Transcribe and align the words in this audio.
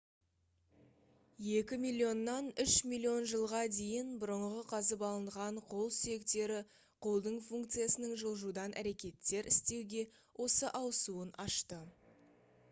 екі 1.57 1.77
миллионнан 1.81 2.47
үш 2.63 2.77
миллион 2.93 3.27
жылға 3.31 3.59
дейін 3.75 4.09
бұрынғы 4.23 4.63
қазып 4.71 5.05
алынған 5.09 5.61
қол 5.75 5.93
сүйектері 5.99 6.63
қолдың 7.09 7.37
функциясының 7.51 8.17
жылжудан 8.25 8.75
әрекеттер 8.85 9.51
істеуге 9.55 10.03
осы 10.49 10.73
ауысуын 10.83 11.33
ашты 11.49 11.83